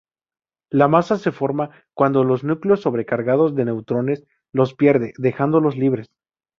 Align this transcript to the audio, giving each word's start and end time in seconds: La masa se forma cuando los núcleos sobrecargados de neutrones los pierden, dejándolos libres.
La 0.71 0.87
masa 0.87 1.15
se 1.19 1.31
forma 1.31 1.69
cuando 1.93 2.23
los 2.23 2.43
núcleos 2.43 2.81
sobrecargados 2.81 3.53
de 3.53 3.65
neutrones 3.65 4.23
los 4.51 4.73
pierden, 4.73 5.13
dejándolos 5.19 5.77
libres. 5.77 6.09